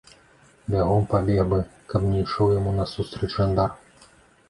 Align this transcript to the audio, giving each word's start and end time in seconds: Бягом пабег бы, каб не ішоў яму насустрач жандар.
Бягом 0.75 1.05
пабег 1.11 1.45
бы, 1.53 1.59
каб 1.93 2.09
не 2.09 2.25
ішоў 2.25 2.53
яму 2.59 2.77
насустрач 2.83 3.31
жандар. 3.39 3.81